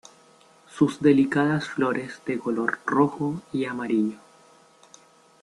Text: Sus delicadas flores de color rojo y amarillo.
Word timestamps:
Sus 0.67 0.99
delicadas 0.99 1.67
flores 1.69 2.21
de 2.25 2.39
color 2.39 2.79
rojo 2.87 3.39
y 3.53 3.65
amarillo. 3.65 4.17